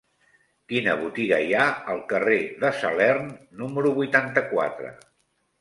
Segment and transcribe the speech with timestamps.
[0.71, 3.29] Quina botiga hi ha al carrer de Salern
[3.63, 4.95] número vuitanta-quatre?